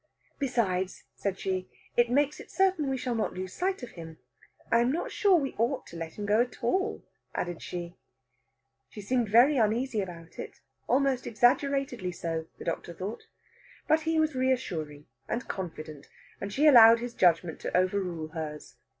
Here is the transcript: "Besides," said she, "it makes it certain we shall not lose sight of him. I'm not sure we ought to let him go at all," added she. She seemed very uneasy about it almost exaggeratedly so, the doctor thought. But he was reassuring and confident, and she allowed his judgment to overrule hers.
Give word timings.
"Besides," 0.39 1.03
said 1.13 1.37
she, 1.37 1.69
"it 1.95 2.09
makes 2.09 2.39
it 2.39 2.49
certain 2.49 2.89
we 2.89 2.97
shall 2.97 3.13
not 3.13 3.35
lose 3.35 3.53
sight 3.53 3.83
of 3.83 3.91
him. 3.91 4.17
I'm 4.71 4.91
not 4.91 5.11
sure 5.11 5.35
we 5.37 5.53
ought 5.59 5.85
to 5.85 5.95
let 5.95 6.13
him 6.17 6.25
go 6.25 6.41
at 6.41 6.63
all," 6.63 7.05
added 7.35 7.61
she. 7.61 7.93
She 8.89 8.99
seemed 8.99 9.29
very 9.29 9.57
uneasy 9.57 10.01
about 10.01 10.39
it 10.39 10.59
almost 10.87 11.27
exaggeratedly 11.27 12.13
so, 12.13 12.47
the 12.57 12.65
doctor 12.65 12.95
thought. 12.95 13.27
But 13.87 14.01
he 14.01 14.19
was 14.19 14.33
reassuring 14.33 15.05
and 15.29 15.47
confident, 15.47 16.09
and 16.39 16.51
she 16.51 16.65
allowed 16.65 16.97
his 16.97 17.13
judgment 17.13 17.59
to 17.59 17.77
overrule 17.77 18.29
hers. 18.29 18.77